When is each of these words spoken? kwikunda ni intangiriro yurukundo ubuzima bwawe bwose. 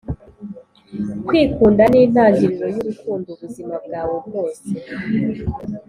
kwikunda 1.27 1.83
ni 1.91 1.99
intangiriro 2.05 2.67
yurukundo 2.75 3.27
ubuzima 3.35 3.75
bwawe 3.85 4.15
bwose. 4.27 4.69